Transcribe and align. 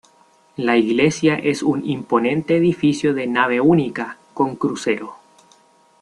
La 0.57 0.77
iglesia 0.79 1.35
es 1.35 1.61
un 1.61 1.87
imponente 1.87 2.57
edificio 2.57 3.13
de 3.13 3.27
nave 3.27 3.61
única, 3.61 4.17
con 4.33 4.55
crucero. 4.55 5.17